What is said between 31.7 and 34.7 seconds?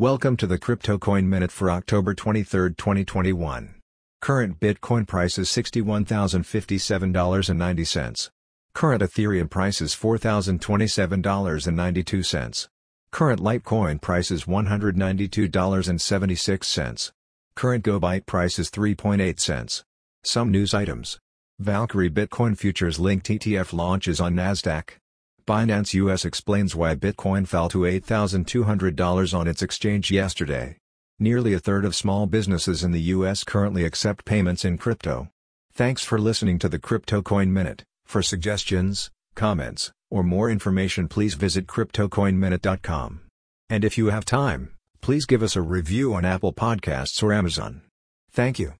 of small businesses in the US currently accept payments